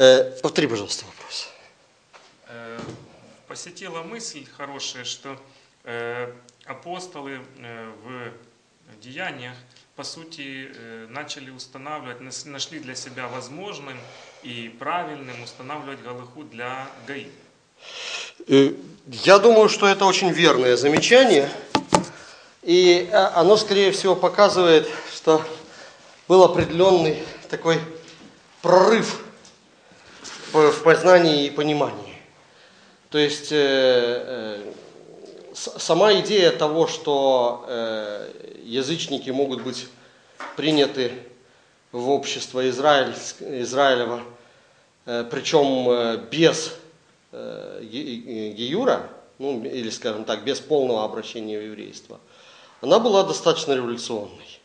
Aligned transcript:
Э, 0.00 0.30
повтори, 0.40 0.66
пожалуйста, 0.66 1.04
вопрос. 1.04 1.50
Э, 2.48 2.78
посетила 3.46 4.02
мысль 4.02 4.46
хорошая, 4.56 5.04
что 5.04 5.36
э, 5.84 6.32
апостолы 6.64 7.40
в 8.02 8.32
деяниях, 9.02 9.54
по 9.96 10.02
сути, 10.02 10.70
начали 11.10 11.50
устанавливать, 11.50 12.46
нашли 12.46 12.78
для 12.78 12.94
себя 12.94 13.28
возможным 13.28 13.98
и 14.42 14.74
правильным 14.78 15.42
устанавливать 15.42 16.00
Галаху 16.00 16.44
для 16.44 16.88
ГАИ. 17.06 17.26
Я 19.06 19.38
думаю, 19.38 19.68
что 19.68 19.86
это 19.86 20.06
очень 20.06 20.30
верное 20.30 20.78
замечание. 20.78 21.50
И 22.62 23.06
э, 23.12 23.16
оно, 23.34 23.58
скорее 23.58 23.92
всего, 23.92 24.16
показывает, 24.16 24.88
что 25.14 25.44
был 26.26 26.42
определенный 26.42 27.22
такой 27.50 27.78
прорыв 28.62 29.20
в 30.52 30.82
познании 30.82 31.46
и 31.46 31.50
понимании. 31.50 32.16
То 33.10 33.18
есть 33.18 33.50
э, 33.52 33.56
э, 33.56 34.72
сама 35.54 36.12
идея 36.20 36.50
того, 36.52 36.86
что 36.86 37.64
э, 37.68 38.30
язычники 38.64 39.30
могут 39.30 39.62
быть 39.62 39.88
приняты 40.56 41.12
в 41.92 42.08
общество 42.10 42.68
Израильск- 42.68 43.42
Израилева, 43.62 44.22
э, 45.06 45.24
причем 45.30 45.90
э, 45.90 46.16
без 46.30 46.74
э, 47.32 47.80
геюра, 47.82 49.08
ну 49.38 49.64
или 49.64 49.90
скажем 49.90 50.24
так, 50.24 50.44
без 50.44 50.60
полного 50.60 51.04
обращения 51.04 51.58
в 51.58 51.64
еврейство, 51.64 52.20
она 52.80 52.98
была 52.98 53.24
достаточно 53.24 53.72
революционной. 53.72 54.60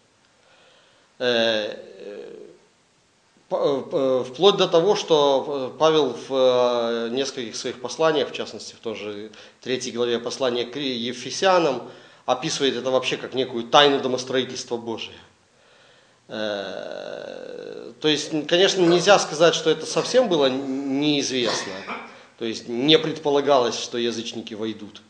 Э, 1.17 1.77
э, 1.97 2.34
Вплоть 3.47 4.57
до 4.57 4.67
того, 4.67 4.95
что 4.95 5.71
э, 5.75 5.77
Павел 5.77 6.15
в 6.27 6.31
э, 6.31 7.09
нескольких 7.11 7.55
своих 7.55 7.79
посланиях, 7.79 8.29
в 8.29 8.33
частности 8.33 8.73
в 8.73 8.79
той 8.79 8.95
же 8.95 9.31
третьей 9.61 9.91
главе 9.91 10.17
послания 10.17 10.65
к 10.65 10.77
Ефесянам, 10.77 11.83
описывает 12.25 12.75
это 12.75 12.89
вообще 12.89 13.17
как 13.17 13.35
некую 13.35 13.65
тайну 13.65 13.99
домостроительства 13.99 14.77
Божия. 14.77 15.13
Э, 16.27 17.91
То 18.01 18.07
есть, 18.07 18.31
конечно, 18.47 18.81
нельзя 18.81 19.19
сказать, 19.19 19.53
что 19.53 19.69
это 19.69 19.85
совсем 19.85 20.27
было 20.27 20.49
неизвестно. 20.49 21.73
То 22.39 22.45
есть 22.45 22.67
не 22.67 22.97
предполагалось, 22.97 23.79
что 23.79 23.99
язычники 23.99 24.55
войдут. 24.55 25.03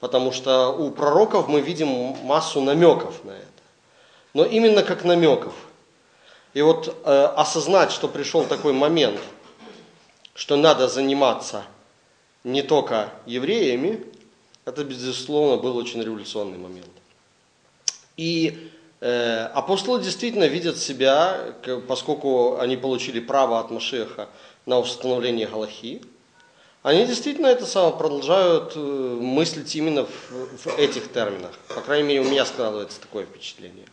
Потому 0.00 0.32
что 0.32 0.70
у 0.70 0.90
пророков 0.90 1.46
мы 1.46 1.60
видим 1.60 1.88
массу 2.24 2.60
намеков 2.60 3.24
на 3.24 3.30
это. 3.30 3.46
Но 4.34 4.44
именно 4.44 4.82
как 4.82 5.04
намеков. 5.04 5.54
И 6.56 6.62
вот 6.62 7.02
э, 7.04 7.24
осознать, 7.36 7.92
что 7.92 8.08
пришел 8.08 8.42
такой 8.44 8.72
момент, 8.72 9.20
что 10.34 10.56
надо 10.56 10.88
заниматься 10.88 11.66
не 12.44 12.62
только 12.62 13.12
евреями, 13.26 14.02
это, 14.64 14.82
безусловно, 14.82 15.58
был 15.58 15.76
очень 15.76 16.02
революционный 16.02 16.56
момент. 16.56 16.88
И 18.16 18.70
э, 19.02 19.50
апостолы 19.52 20.02
действительно 20.02 20.44
видят 20.44 20.78
себя, 20.78 21.54
поскольку 21.86 22.58
они 22.58 22.78
получили 22.78 23.20
право 23.20 23.60
от 23.60 23.70
Машеха 23.70 24.30
на 24.64 24.78
установление 24.78 25.46
Галахи, 25.46 26.00
они 26.82 27.04
действительно 27.04 27.48
это 27.48 27.66
самое 27.66 27.98
продолжают 27.98 28.72
э, 28.76 28.78
мыслить 28.78 29.76
именно 29.76 30.06
в, 30.06 30.56
в 30.64 30.78
этих 30.78 31.12
терминах. 31.12 31.52
По 31.68 31.82
крайней 31.82 32.08
мере, 32.08 32.20
у 32.20 32.24
меня 32.24 32.46
складывается 32.46 32.98
такое 32.98 33.26
впечатление. 33.26 33.88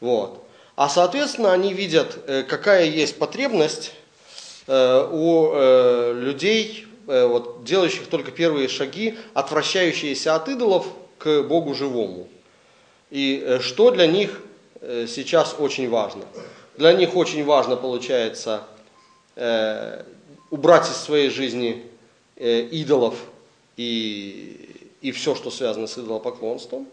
Вот. 0.00 0.43
А 0.76 0.88
соответственно, 0.88 1.52
они 1.52 1.72
видят, 1.72 2.18
э, 2.26 2.42
какая 2.42 2.86
есть 2.86 3.16
потребность 3.18 3.92
э, 4.66 5.08
у 5.10 5.52
э, 5.52 6.12
людей, 6.14 6.86
вот, 7.06 7.64
делающих 7.64 8.06
только 8.06 8.30
первые 8.30 8.66
шаги, 8.66 9.18
отвращающиеся 9.34 10.36
от 10.36 10.48
идолов 10.48 10.86
к 11.18 11.42
Богу 11.42 11.74
живому. 11.74 12.28
И 13.10 13.58
что 13.60 13.90
для 13.90 14.06
них 14.06 14.40
сейчас 14.80 15.54
очень 15.58 15.90
важно? 15.90 16.24
Для 16.78 16.94
них 16.94 17.14
очень 17.14 17.44
важно, 17.44 17.76
получается, 17.76 18.62
убрать 20.50 20.90
из 20.90 20.96
своей 20.96 21.28
жизни 21.28 21.84
идолов 22.36 23.16
и, 23.76 24.88
и 25.02 25.12
все, 25.12 25.34
что 25.34 25.50
связано 25.50 25.86
с 25.86 25.98
идолопоклонством. 25.98 26.88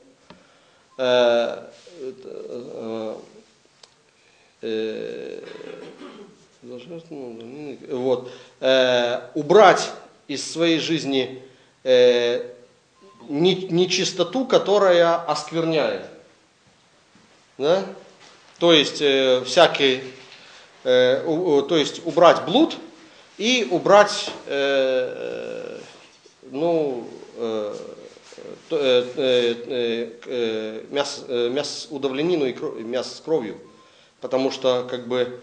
Э, 4.62 5.40
вот, 7.90 8.32
э, 8.60 9.22
убрать 9.34 9.90
из 10.28 10.50
своей 10.52 10.80
жизни 10.80 11.42
э, 11.84 12.46
не- 13.28 13.66
нечистоту, 13.68 14.46
которая 14.46 15.16
оскверняет. 15.16 16.04
Да? 17.58 17.84
То 18.60 18.72
есть 18.74 19.02
э, 19.02 19.44
всякий, 19.46 20.02
э, 20.84 21.24
у- 21.26 21.64
то 21.64 21.78
есть 21.78 22.06
убрать 22.06 22.46
блуд 22.46 22.78
и 23.40 23.68
убрать, 23.72 24.30
э, 24.46 25.80
ну, 26.52 27.08
э, 27.38 27.76
э, 28.70 29.06
э, 29.18 30.12
э, 30.26 30.84
мясо, 30.92 31.24
э, 31.28 31.50
мясо 31.50 31.88
удавленину 31.90 32.46
и 32.46 32.54
кро- 32.54 32.80
мясо 32.84 33.16
с 33.16 33.20
кровью, 33.22 33.58
потому 34.22 34.52
что 34.52 34.88
как 34.90 35.08
бы 35.08 35.40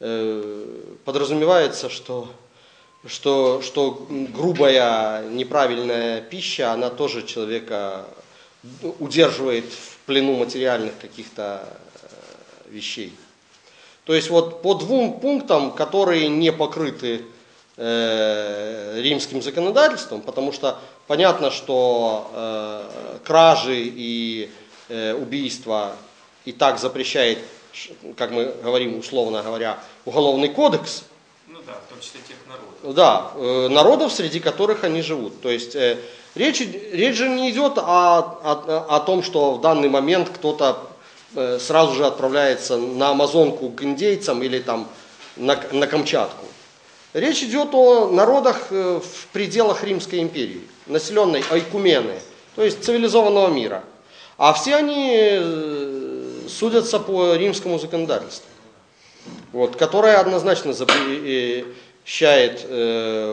э, 0.00 0.80
подразумевается, 1.04 1.88
что 1.88 2.28
что, 3.06 3.60
что 3.62 4.06
грубая, 4.08 5.28
неправильная 5.28 6.20
пища, 6.20 6.72
она 6.72 6.88
тоже 6.88 7.26
человека 7.26 8.04
удерживает 9.00 9.64
в 9.64 9.96
плену 10.06 10.36
материальных 10.36 10.92
каких-то 11.00 11.68
э, 12.02 12.70
вещей. 12.70 13.12
То 14.04 14.14
есть 14.14 14.30
вот 14.30 14.62
по 14.62 14.74
двум 14.74 15.18
пунктам, 15.20 15.72
которые 15.72 16.28
не 16.28 16.52
покрыты 16.52 17.22
э, 17.76 19.00
римским 19.00 19.42
законодательством, 19.42 20.22
потому 20.22 20.52
что 20.52 20.78
понятно, 21.08 21.50
что 21.50 22.30
э, 22.32 23.18
кражи 23.24 23.82
и 23.82 24.48
э, 24.88 25.14
убийства 25.14 25.96
и 26.44 26.52
так 26.52 26.78
запрещает, 26.78 27.38
как 28.16 28.30
мы 28.30 28.54
говорим 28.62 28.98
условно 28.98 29.42
говоря, 29.42 29.78
уголовный 30.04 30.48
кодекс, 30.48 31.04
Ну 31.48 31.58
да, 31.66 31.74
в 31.86 31.90
том 31.90 32.00
числе 32.00 32.20
тех 32.26 32.36
народов. 32.46 32.94
да, 32.94 33.30
э, 33.34 33.68
народов, 33.68 34.12
среди 34.12 34.40
которых 34.40 34.84
они 34.84 35.02
живут. 35.02 35.40
То 35.40 35.48
есть 35.50 35.74
э, 35.74 35.98
речь, 36.34 36.60
речь 36.60 37.16
же 37.16 37.28
не 37.28 37.50
идет 37.50 37.78
о, 37.78 38.18
о, 38.18 38.86
о 38.96 39.00
том, 39.00 39.22
что 39.22 39.54
в 39.54 39.60
данный 39.60 39.88
момент 39.88 40.28
кто-то 40.28 40.78
э, 41.34 41.58
сразу 41.58 41.94
же 41.94 42.06
отправляется 42.06 42.76
на 42.76 43.10
Амазонку 43.10 43.70
к 43.70 43.82
индейцам 43.82 44.42
или 44.42 44.58
там 44.58 44.88
на, 45.36 45.58
на 45.72 45.86
Камчатку. 45.86 46.46
Речь 47.14 47.42
идет 47.42 47.74
о 47.74 48.08
народах 48.08 48.70
в 48.70 49.26
пределах 49.32 49.84
Римской 49.84 50.20
империи, 50.20 50.62
населенной 50.86 51.44
айкумены, 51.50 52.18
то 52.56 52.62
есть 52.62 52.82
цивилизованного 52.82 53.48
мира. 53.48 53.84
А 54.38 54.54
все 54.54 54.76
они 54.76 55.38
судятся 56.48 56.98
по 56.98 57.34
римскому 57.34 57.78
законодательству 57.78 58.48
вот, 59.52 59.76
которая 59.76 60.18
однозначно 60.18 60.72
запрещает 60.72 62.66
э, 62.68 63.32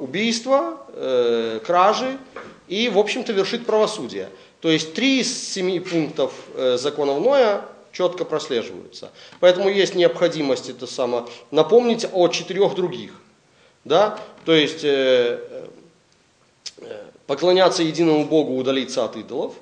убийство, 0.00 0.78
э, 0.92 1.60
кражи 1.64 2.18
и, 2.66 2.88
в 2.88 2.98
общем-то, 2.98 3.32
вершит 3.32 3.66
правосудие. 3.66 4.30
То 4.60 4.70
есть 4.70 4.94
три 4.94 5.20
из 5.20 5.52
семи 5.52 5.78
пунктов 5.80 6.32
э, 6.54 6.76
законов 6.78 7.20
Ноя 7.22 7.64
четко 7.92 8.24
прослеживаются. 8.24 9.10
Поэтому 9.40 9.68
есть 9.68 9.94
необходимость 9.94 10.68
это 10.68 10.86
само, 10.86 11.28
напомнить 11.50 12.06
о 12.12 12.28
четырех 12.28 12.74
других. 12.74 13.12
Да? 13.84 14.18
То 14.44 14.52
есть 14.52 14.84
э, 14.84 15.66
э, 16.78 17.04
поклоняться 17.26 17.82
единому 17.82 18.24
Богу, 18.24 18.56
удалиться 18.56 19.04
от 19.04 19.16
идолов. 19.16 19.54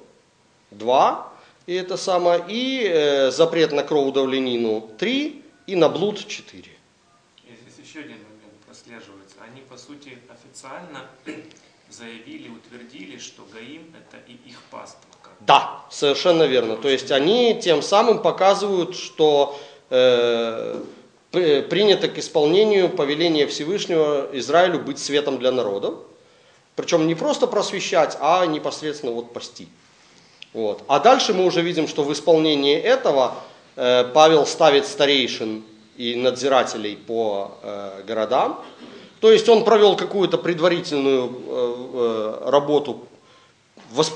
Два. 0.70 1.32
И 1.66 1.74
это 1.74 1.96
самое. 1.96 2.44
И 2.48 2.84
э, 2.88 3.30
запрет 3.30 3.72
на 3.72 3.82
кроводавленину. 3.82 4.90
Три. 4.98 5.42
И 5.66 5.74
на 5.74 5.88
блуд. 5.88 6.26
Четыре. 6.26 6.70
И 7.44 7.50
Здесь 7.50 7.86
еще 7.88 8.00
один 8.00 8.18
момент 8.18 8.54
прослеживается. 8.66 9.36
Они, 9.40 9.62
по 9.62 9.76
сути, 9.76 10.18
официально 10.28 11.06
заявили, 11.90 12.48
утвердили, 12.48 13.18
что 13.18 13.46
Гаим– 13.52 13.94
это 14.10 14.22
и 14.30 14.34
их 14.48 14.58
бы. 14.70 14.78
Да, 15.40 15.84
совершенно 15.90 16.44
верно. 16.44 16.76
То 16.76 16.88
есть 16.88 17.10
они 17.10 17.60
тем 17.60 17.82
самым 17.82 18.22
показывают, 18.22 18.96
что 18.96 19.58
э, 19.90 20.80
при- 21.30 21.62
принято 21.62 22.08
к 22.08 22.16
исполнению 22.19 22.88
повеления 22.88 23.46
Всевышнего 23.46 24.28
Израилю 24.32 24.78
быть 24.80 24.98
светом 24.98 25.38
для 25.38 25.52
народов. 25.52 25.94
Причем 26.74 27.06
не 27.06 27.14
просто 27.14 27.46
просвещать, 27.46 28.16
а 28.20 28.46
непосредственно 28.46 29.12
вот 29.12 29.32
пасти. 29.32 29.69
Вот. 30.56 30.85
А 30.88 31.00
дальше 31.00 31.35
мы 31.35 31.44
уже 31.44 31.61
видим, 31.61 31.87
что 31.87 32.03
в 32.03 32.11
исполнении 32.14 32.79
этого 32.79 33.35
э, 33.76 34.05
Павел 34.14 34.47
ставит 34.47 34.87
старейшин 34.87 35.62
и 35.99 36.14
надзирателей 36.14 36.97
по 36.97 37.58
э, 37.62 38.03
городам. 38.06 38.64
То 39.20 39.31
есть 39.31 39.50
он 39.50 39.64
провел 39.64 39.97
какую-то 39.97 40.38
предварительную 40.38 41.26
э, 41.26 42.41
э, 42.47 42.50
работу, 42.50 43.05
восп, 43.91 44.14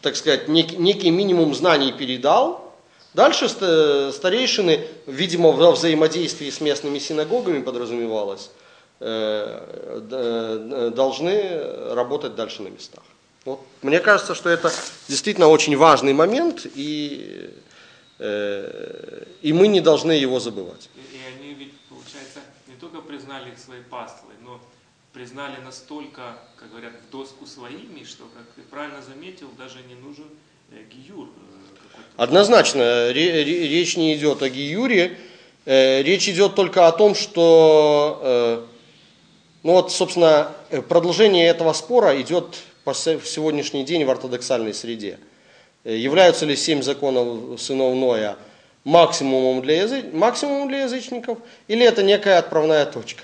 так 0.00 0.16
сказать, 0.16 0.48
нек, 0.48 0.78
некий 0.78 1.10
минимум 1.10 1.54
знаний 1.54 1.92
передал. 1.92 2.72
Дальше 3.12 3.50
старейшины, 3.50 4.86
видимо, 5.06 5.52
во 5.52 5.72
взаимодействии 5.72 6.48
с 6.48 6.62
местными 6.62 7.00
синагогами 7.00 7.60
подразумевалось, 7.60 8.50
э, 9.00 10.08
э, 10.10 10.90
должны 10.96 11.92
работать 11.92 12.34
дальше 12.34 12.62
на 12.62 12.68
местах. 12.68 13.02
Вот. 13.44 13.60
Мне 13.82 13.98
кажется, 13.98 14.34
что 14.34 14.50
это 14.50 14.72
действительно 15.08 15.48
очень 15.48 15.76
важный 15.76 16.12
момент, 16.12 16.64
и, 16.74 17.50
э, 18.18 19.24
и 19.42 19.52
мы 19.52 19.66
не 19.66 19.80
должны 19.80 20.12
его 20.12 20.38
забывать. 20.38 20.88
И, 20.94 21.16
и 21.16 21.20
они 21.26 21.54
ведь, 21.54 21.72
получается, 21.88 22.38
не 22.68 22.76
только 22.76 23.00
признали 23.00 23.50
их 23.50 23.58
своей 23.58 23.82
паствой, 23.82 24.34
но 24.44 24.60
признали 25.12 25.60
настолько, 25.60 26.38
как 26.56 26.70
говорят, 26.70 26.92
в 27.06 27.10
доску 27.10 27.46
своими, 27.46 28.04
что, 28.04 28.24
как 28.34 28.44
ты 28.54 28.62
правильно 28.62 29.02
заметил, 29.02 29.48
даже 29.58 29.78
не 29.88 29.96
нужен 29.96 30.26
э, 30.70 30.76
гиюр. 30.88 31.26
Э, 31.26 32.00
Однозначно, 32.16 33.10
речь 33.10 33.96
не 33.96 34.14
идет 34.14 34.42
о 34.42 34.48
гиюре, 34.48 35.18
э, 35.64 36.02
речь 36.02 36.28
идет 36.28 36.54
только 36.54 36.86
о 36.86 36.92
том, 36.92 37.16
что, 37.16 38.68
ну 39.64 39.72
вот, 39.72 39.92
собственно, 39.92 40.52
продолжение 40.88 41.48
этого 41.48 41.72
спора 41.72 42.20
идет 42.20 42.56
по 42.84 42.94
сегодняшний 42.94 43.84
день 43.84 44.04
в 44.04 44.10
ортодоксальной 44.10 44.74
среде. 44.74 45.18
Э, 45.84 45.96
являются 45.96 46.46
ли 46.46 46.56
семь 46.56 46.82
законов 46.82 47.60
сынов 47.60 47.94
Ноя 47.94 48.36
максимумом 48.84 49.62
для, 49.62 49.82
язы... 49.82 50.04
максимумом 50.12 50.68
для 50.68 50.82
язычников, 50.82 51.38
или 51.68 51.84
это 51.86 52.02
некая 52.02 52.38
отправная 52.38 52.84
точка? 52.86 53.22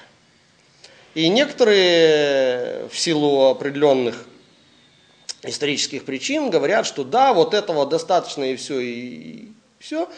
И 1.14 1.28
некоторые 1.28 2.88
в 2.88 2.96
силу 2.96 3.48
определенных 3.48 4.26
исторических 5.42 6.04
причин 6.04 6.50
говорят, 6.50 6.86
что 6.86 7.04
да, 7.04 7.32
вот 7.32 7.54
этого 7.54 7.86
достаточно 7.86 8.44
и 8.44 8.56
все, 8.56 8.78
и 8.78 9.48
все. 9.78 10.08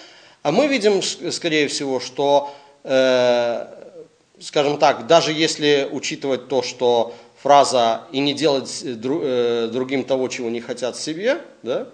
А 0.42 0.52
мы 0.52 0.66
видим, 0.66 1.02
скорее 1.02 1.68
всего, 1.68 2.00
что, 2.00 2.54
э, 2.84 3.66
скажем 4.40 4.78
так, 4.78 5.06
даже 5.06 5.32
если 5.32 5.88
учитывать 5.90 6.48
то, 6.48 6.62
что 6.62 7.14
фраза 7.42 8.02
«и 8.12 8.20
не 8.20 8.34
делать 8.34 8.82
э, 8.84 8.96
э, 9.02 9.68
другим 9.72 10.04
того, 10.04 10.28
чего 10.28 10.50
не 10.50 10.60
хотят 10.60 10.96
себе», 10.96 11.40
да, 11.62 11.88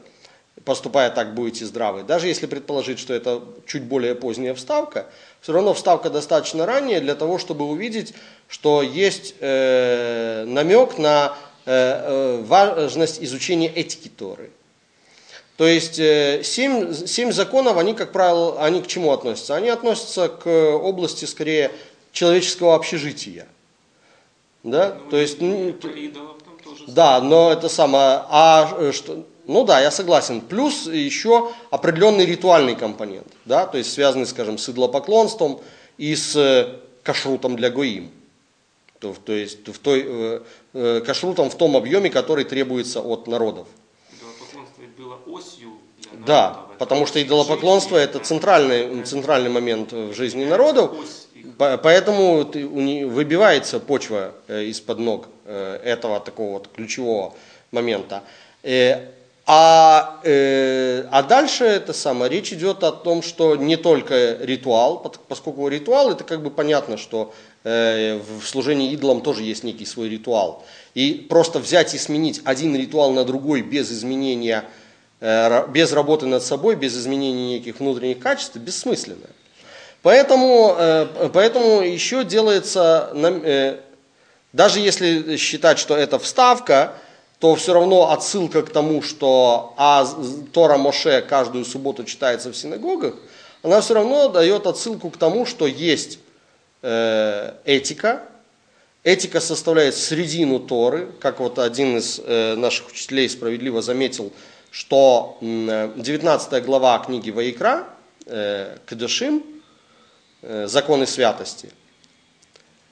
поступая 0.65 1.11
так, 1.11 1.35
будете 1.35 1.65
здравы. 1.65 2.03
Даже 2.03 2.27
если 2.27 2.47
предположить, 2.47 2.99
что 2.99 3.15
это 3.15 3.43
чуть 3.67 3.85
более 3.85 4.15
поздняя 4.15 4.55
вставка, 4.55 5.07
все 5.41 5.53
равно 5.53 5.75
вставка 5.75 6.11
достаточно 6.11 6.67
ранняя 6.67 7.01
для 7.01 7.15
того, 7.15 7.39
чтобы 7.39 7.67
увидеть, 7.67 8.15
что 8.49 8.83
есть 8.83 9.35
э, 9.41 10.45
намек 10.47 10.99
на 10.99 11.37
э, 11.65 11.73
э 11.73 12.43
важность 12.43 13.23
изучения 13.23 13.69
этики 13.69 14.09
Торы. 14.09 14.51
То 15.57 15.67
есть 15.67 15.99
э, 15.99 16.43
семь, 16.43 16.93
семь 16.93 17.33
законов, 17.33 17.79
они, 17.79 17.95
как 17.95 18.13
правило, 18.13 18.63
они 18.63 18.83
к 18.83 18.87
чему 18.89 19.13
относятся? 19.13 19.55
Они 19.55 19.69
относятся 19.69 20.29
к 20.29 20.49
области, 20.49 21.25
скорее, 21.25 21.71
человеческого 22.13 22.75
общежития– 22.75 23.47
да? 24.63 24.99
Ну, 25.03 25.11
То 25.11 25.17
есть, 25.17 25.41
ну, 25.41 25.75
да, 26.89 27.21
но 27.21 27.53
это 27.53 27.69
самое, 27.69 28.23
а 28.29 28.77
э, 28.79 28.93
что, 28.93 29.25
ну 29.47 29.65
да, 29.65 29.81
я 29.81 29.91
согласен. 29.91 30.41
Плюс 30.41 30.87
еще 30.87 31.53
определенный 31.71 32.27
ритуальный 32.27 32.75
компонент, 32.75 33.27
да, 33.45 33.67
то 33.67 33.79
есть 33.79 33.93
связанный, 33.93 34.27
скажем, 34.27 34.59
с 34.59 34.69
идлопоклонством 34.69 35.61
и 35.99 36.15
с 36.15 36.37
э, 36.37 36.77
кашрутом 37.03 37.57
для 37.57 37.71
гоим. 37.71 38.11
То, 38.99 39.15
то 39.25 39.33
есть 39.33 39.69
в 39.69 39.79
той, 39.79 40.05
э, 40.07 40.41
э, 40.75 41.01
кашрутом 41.05 41.51
в 41.51 41.55
том 41.55 41.77
объеме, 41.77 42.11
который 42.11 42.45
требуется 42.45 43.01
от 43.01 43.27
народов. 43.27 43.69
Идолопоклонство 44.13 44.83
было 44.99 45.19
осью 45.27 45.73
для 46.01 46.11
народов. 46.13 46.27
Да, 46.27 46.61
потому 46.79 47.07
что 47.07 47.23
идолопоклонство 47.23 47.97
это 47.97 48.19
центральный, 48.19 49.03
центральный 49.05 49.51
момент 49.51 49.93
в 49.93 50.15
жизни 50.15 50.45
народов. 50.45 50.93
Ось 50.99 51.26
Поэтому 51.59 52.45
выбивается 52.45 53.81
почва 53.81 54.33
э, 54.47 54.65
из-под 54.65 54.99
ног 54.99 55.29
э, 55.47 55.81
этого 55.85 56.21
такого 56.21 56.55
вот 56.55 56.69
ключевого 56.75 57.35
момента. 57.71 58.23
Э, 58.63 59.07
а, 59.49 60.21
а 60.25 61.23
дальше 61.23 61.65
это 61.65 61.93
самое, 61.93 62.29
речь 62.29 62.53
идет 62.53 62.83
о 62.83 62.91
том, 62.91 63.23
что 63.23 63.55
не 63.55 63.77
только 63.77 64.39
ритуал, 64.41 64.99
поскольку 65.29 65.69
ритуал 65.69 66.11
это 66.11 66.25
как 66.25 66.43
бы 66.43 66.51
понятно, 66.51 66.97
что 66.97 67.33
в 67.63 68.43
служении 68.45 68.93
идолам 68.93 69.21
тоже 69.21 69.45
есть 69.45 69.63
некий 69.63 69.87
свой 69.87 70.09
ритуал. 70.09 70.65
И 70.95 71.27
просто 71.29 71.61
взять 71.61 71.95
и 71.95 71.99
сменить 71.99 72.41
один 72.43 72.75
ритуал 72.75 73.13
на 73.13 73.25
другой 73.25 73.63
без 73.63 73.93
изменения, 73.93 74.65
без 75.21 75.93
работы 75.93 76.27
над 76.27 76.43
собой, 76.43 76.75
без 76.75 76.99
изменения 76.99 77.47
неких 77.47 77.79
внутренних 77.79 78.19
качеств, 78.19 78.57
бессмысленно. 78.57 79.29
Поэтому, 80.07 80.77
э, 80.79 81.31
поэтому 81.33 81.81
еще 81.81 82.23
делается, 82.23 83.11
э, 83.13 83.79
даже 84.53 84.79
если 84.79 85.37
считать, 85.37 85.81
что 85.81 85.97
это 85.97 86.21
вставка, 86.21 86.93
то 87.41 87.57
все 87.57 87.75
равно 87.75 88.13
отсылка 88.13 88.63
к 88.63 88.71
тому, 88.71 89.03
что 89.03 89.75
а 89.77 90.07
Тора 90.53 90.77
Моше 90.77 91.23
каждую 91.23 91.65
субботу 91.65 92.05
читается 92.05 92.53
в 92.53 92.57
синагогах, 92.57 93.15
она 93.65 93.81
все 93.81 93.95
равно 93.95 94.29
дает 94.29 94.69
отсылку 94.69 95.11
к 95.11 95.17
тому, 95.17 95.45
что 95.45 95.67
есть 95.67 96.21
э, 96.83 97.55
этика, 97.65 98.23
этика 99.03 99.41
составляет 99.41 99.97
средину 99.97 100.61
Торы, 100.61 101.09
как 101.19 101.41
вот 101.41 101.59
один 101.59 101.99
из 101.99 102.21
наших 102.57 102.91
учителей 102.91 103.29
справедливо 103.29 103.83
заметил, 103.83 104.33
что 104.71 105.37
19 105.41 106.65
глава 106.65 106.97
книги 107.01 107.33
Ваикра, 107.33 107.87
Кадышим, 108.87 109.43
Э, 109.43 109.56
законы 110.43 111.07
святости, 111.07 111.71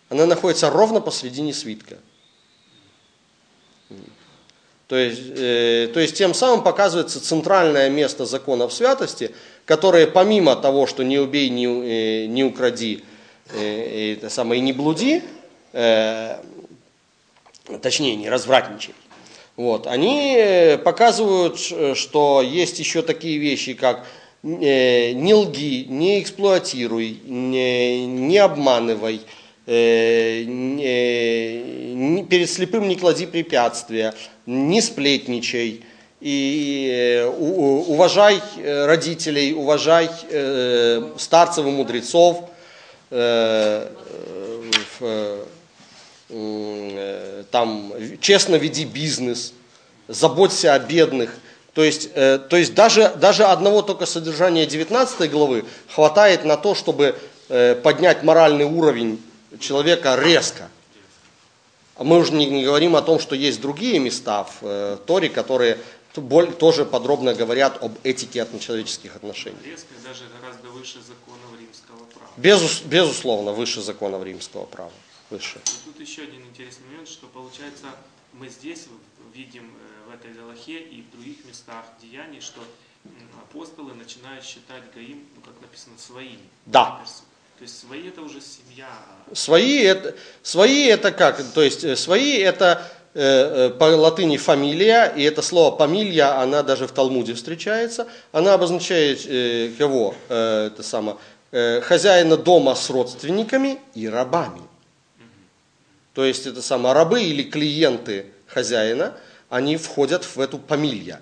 она 0.08 0.26
находится 0.26 0.70
ровно 0.70 1.00
посредине 1.00 1.52
свитка. 1.52 1.96
То 4.87 4.96
есть, 4.96 5.23
э, 5.35 5.88
то 5.93 6.00
есть 6.00 6.14
тем 6.17 6.35
самым 6.35 6.62
показывается 6.62 7.20
центральное 7.20 7.88
место 7.88 8.26
законов 8.26 8.73
святости, 8.73 9.35
которые 9.64 10.06
помимо 10.06 10.56
того, 10.56 10.87
что 10.87 11.02
не 11.02 11.19
убей, 11.19 11.49
не, 11.49 11.64
э, 11.64 12.26
не 12.26 12.44
укради, 12.44 13.02
э, 13.50 14.14
это 14.14 14.29
самое, 14.29 14.61
не 14.61 14.75
блуди, 14.75 15.23
э, 15.73 16.36
точнее, 17.81 18.15
не 18.15 18.29
развратничай, 18.29 18.94
вот, 19.56 19.86
они 19.86 20.36
э, 20.36 20.77
показывают, 20.77 21.58
что 21.58 22.43
есть 22.43 22.79
еще 22.79 23.01
такие 23.01 23.39
вещи, 23.39 23.72
как 23.72 24.05
Э, 24.05 24.24
не 24.44 25.34
лги, 25.34 25.86
не 25.89 26.20
эксплуатируй, 26.20 27.19
не, 27.24 28.05
не 28.06 28.36
обманывай, 28.36 29.22
э, 29.67 30.43
не, 30.44 32.22
перед 32.24 32.51
слепым 32.51 32.86
не 32.86 32.96
клади 32.96 33.24
препятствия, 33.24 34.13
не 34.44 34.82
сплетничай, 34.82 35.82
и 36.20 36.91
э, 36.93 37.27
уважай 37.27 38.43
родителей, 38.65 39.55
уважай 39.55 40.10
старцев 41.17 41.65
и 41.67 41.70
мудрецов, 41.70 42.44
там, 47.51 47.93
честно 48.20 48.56
веди 48.56 48.84
бизнес, 48.84 49.55
заботься 50.08 50.74
о 50.74 50.79
бедных. 50.79 51.34
То 51.75 51.83
есть, 51.83 52.11
э, 52.15 52.39
то 52.39 52.57
есть 52.57 52.75
даже, 52.75 53.13
даже 53.17 53.45
одного 53.45 53.83
только 53.83 54.07
содержания 54.07 54.65
19 54.65 55.31
главы 55.31 55.65
хватает 55.93 56.45
на 56.45 56.57
то, 56.57 56.75
чтобы 56.77 57.19
э, 57.49 57.75
поднять 57.75 58.23
моральный 58.23 58.65
уровень 58.65 59.21
человека 59.59 60.15
резко. 60.15 60.71
А 61.97 62.05
мы 62.05 62.19
уже 62.19 62.33
не, 62.33 62.47
не 62.47 62.65
говорим 62.65 62.95
о 62.95 63.03
том, 63.03 63.19
что 63.19 63.35
есть 63.35 63.61
другие 63.61 63.99
места 63.99 64.45
в 64.45 64.59
э, 64.63 64.99
Торе, 65.05 65.29
которые 65.29 65.79
тоже 66.61 66.85
подробно 66.85 67.35
говорят 67.35 67.83
об 67.83 67.93
этике 68.05 68.43
от 68.43 68.61
человеческих 68.61 69.17
отношений. 69.17 69.57
Резкость 69.65 70.05
даже 70.05 70.25
гораздо 70.41 70.69
выше 70.69 71.01
законов 71.01 71.59
римского 71.59 72.05
права. 72.15 72.31
Безус, 72.37 72.83
безусловно, 72.83 73.53
выше 73.53 73.83
законов 73.83 74.23
римского 74.23 74.65
права. 74.67 74.93
Выше. 75.31 75.59
И 75.59 75.91
тут 75.91 75.99
еще 75.99 76.23
один 76.23 76.43
интересный 76.43 76.87
момент, 76.87 77.09
что 77.09 77.27
получается 77.27 77.87
мы 78.33 78.49
здесь 78.49 78.87
видим 79.34 79.70
этой 80.12 80.32
Галахе 80.32 80.79
и 80.79 81.03
в 81.03 81.10
других 81.10 81.44
местах 81.44 81.84
деяний, 82.00 82.41
что 82.41 82.60
апостолы 83.43 83.94
начинают 83.94 84.44
считать 84.44 84.82
Гаим, 84.94 85.24
ну, 85.34 85.43
как 85.43 85.60
написано, 85.60 85.98
своими. 85.98 86.48
Да. 86.67 87.00
То 87.58 87.62
есть 87.62 87.79
свои 87.79 88.08
это 88.08 88.22
уже 88.22 88.41
семья. 88.41 88.88
Свои 89.32 89.79
это, 89.82 90.14
свои 90.43 90.86
это 90.86 91.12
как? 91.12 91.43
То 91.53 91.62
есть 91.62 91.84
э, 91.84 91.94
свои 91.94 92.38
это 92.38 92.91
э, 93.14 93.20
э, 93.20 93.70
по 93.70 93.84
латыни 93.84 94.38
фамилия, 94.38 95.12
и 95.17 95.22
это 95.22 95.41
слово 95.41 95.76
фамилия, 95.76 96.41
она 96.41 96.62
даже 96.62 96.88
в 96.88 96.93
Талмуде 96.93 97.34
встречается. 97.34 98.08
Она 98.32 98.55
обозначает 98.55 99.24
э, 99.26 99.72
кого? 99.79 100.17
Э, 100.29 100.67
это 100.67 100.82
само, 100.82 101.20
э, 101.53 101.81
хозяина 101.81 102.36
дома 102.36 102.74
с 102.74 102.91
родственниками 102.91 103.79
и 103.94 104.08
рабами. 104.08 104.62
То 106.14 106.24
есть 106.24 106.46
это 106.46 106.62
самое 106.62 106.94
рабы 106.94 107.22
или 107.22 107.43
клиенты 107.43 108.26
хозяина, 108.55 109.15
они 109.51 109.77
входят 109.77 110.25
в 110.25 110.41
эту 110.41 110.61
фамилию. 110.67 111.19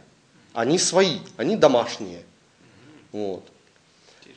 Они 0.53 0.79
свои, 0.79 1.19
они 1.37 1.57
домашние. 1.57 2.23
Вот. 3.11 3.45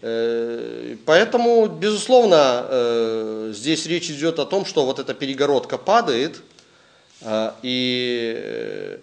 Э, 0.02 0.96
поэтому, 1.06 1.68
безусловно, 1.68 2.66
э, 2.68 3.52
здесь 3.56 3.86
речь 3.86 4.10
идет 4.10 4.40
о 4.40 4.46
том, 4.46 4.66
что 4.66 4.86
вот 4.86 5.00
эта 5.00 5.14
перегородка 5.14 5.78
падает, 5.78 6.42
э, 7.22 7.52
и 7.64 9.00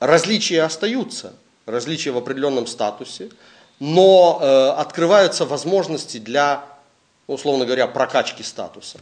различия 0.00 0.62
остаются, 0.62 1.32
различия 1.66 2.10
в 2.10 2.18
определенном 2.18 2.66
статусе, 2.66 3.30
но 3.80 4.74
открываются 4.76 5.46
возможности 5.46 6.18
для, 6.18 6.64
условно 7.28 7.64
говоря, 7.64 7.86
прокачки 7.86 8.42
статуса. 8.42 8.98